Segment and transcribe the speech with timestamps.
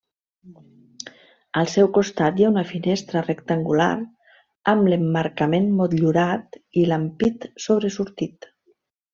[1.61, 3.91] Al seu costat hi ha una finestra rectangular
[4.75, 8.51] amb l'emmarcament motllurat i l'ampit sobresortit.